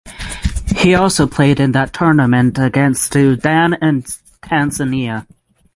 He 0.75 0.95
also 0.95 1.27
played 1.27 1.59
in 1.59 1.73
that 1.73 1.93
tournament 1.93 2.57
against 2.57 3.13
Sudan 3.13 3.75
and 3.83 4.03
Tanzania. 4.41 5.27